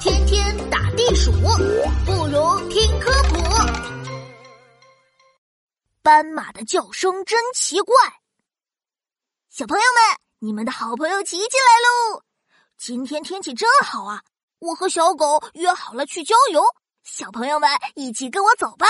[0.00, 3.36] 天天打地鼠，不如听科普。
[6.02, 7.94] 斑马的叫声真奇怪。
[9.48, 12.22] 小朋友们，你们的好朋友琪琪来喽！
[12.76, 14.22] 今天天气真好啊！
[14.58, 16.64] 我和小狗约好了去郊游，
[17.04, 18.86] 小朋友们一起跟我走吧。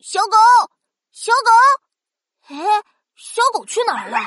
[0.00, 0.36] 小狗，
[1.10, 2.56] 小狗，哎，
[3.16, 4.18] 小狗去哪儿了？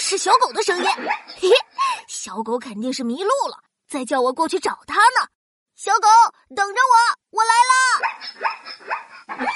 [0.00, 0.84] 是小狗的声音。
[0.84, 1.50] 嘿嘿，
[2.24, 3.58] 小狗肯定是迷路了，
[3.88, 5.26] 在叫我过去找它呢。
[5.74, 6.06] 小狗，
[6.54, 6.94] 等着我，
[7.30, 9.50] 我来啦！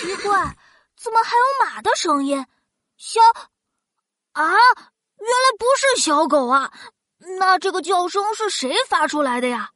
[0.00, 0.56] 奇怪，
[0.96, 2.44] 怎么还有马的声音？
[2.96, 3.20] 小
[4.32, 6.72] 啊，原来不是小狗啊！
[7.38, 9.70] 那这个叫声是谁发出来的呀？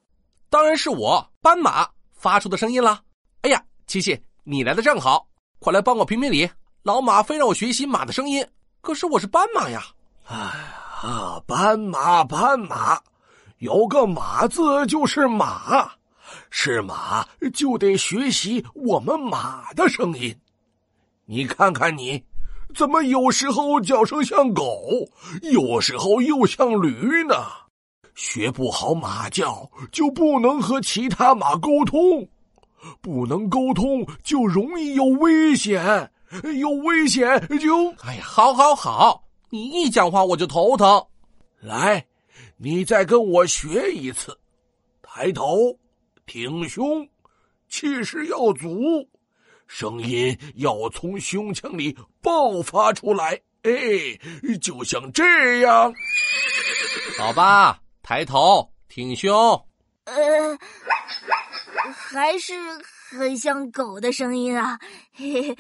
[0.51, 3.05] 当然是我，斑马发出的声音啦！
[3.43, 5.29] 哎呀，琪琪，你来的正好，
[5.61, 6.51] 快来帮我评评理。
[6.83, 8.45] 老马非让我学习马的声音，
[8.81, 9.81] 可是我是斑马呀！
[10.25, 12.99] 哎啊，斑马，斑马，
[13.59, 15.93] 有个马字就是马，
[16.49, 20.35] 是马就得学习我们马的声音。
[21.27, 22.25] 你看看你。
[22.75, 24.65] 怎么有时候叫声像狗，
[25.43, 27.35] 有时候又像驴呢？
[28.15, 32.27] 学不好马叫，就不能和其他马沟通，
[33.03, 36.11] 不能沟通就容易有危险，
[36.59, 37.91] 有危险就……
[38.03, 39.24] 哎呀，好，好，好！
[39.55, 41.07] 你一讲话我就头疼。
[41.61, 42.05] 来，
[42.57, 44.37] 你再跟我学一次，
[45.01, 45.79] 抬头，
[46.27, 47.09] 挺胸，
[47.69, 49.09] 气势要足。
[49.69, 53.71] 声音要从胸腔里爆发出来，哎，
[54.61, 55.95] 就像这样。
[57.17, 59.33] 好吧，抬头挺胸。
[60.07, 60.59] 呃，
[61.95, 62.55] 还是
[63.09, 64.81] 很像狗的声音啊。
[65.13, 65.57] 嘿嘿，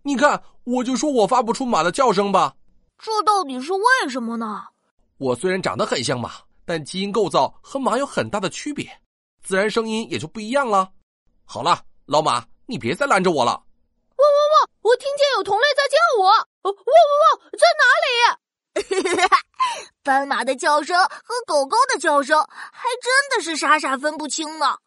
[0.00, 2.54] 你看，我就说我发不出马的叫声吧。
[2.98, 4.64] 这到底是为什么呢？
[5.18, 6.32] 我虽然长得很像马，
[6.64, 9.00] 但基因构造和马有很大的区别，
[9.42, 10.90] 自然声音也就不一样了。
[11.44, 12.44] 好了，老马。
[12.68, 13.52] 你别再拦着我了！
[13.52, 14.70] 汪汪汪！
[14.82, 16.26] 我听见有同类在叫我！
[16.62, 17.50] 汪汪汪！
[17.52, 17.84] 在哪
[19.22, 19.28] 里？
[20.02, 22.36] 斑马的叫声和狗狗的叫声
[22.72, 24.78] 还真的是傻傻分不清呢。